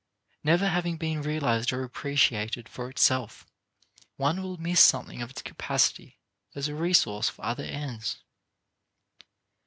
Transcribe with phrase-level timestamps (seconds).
[0.43, 3.45] Never having been realized or appreciated for itself,
[4.15, 6.17] one will miss something of its capacity
[6.55, 8.17] as a resource for other ends.